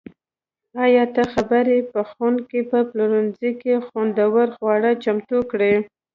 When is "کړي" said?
5.51-5.73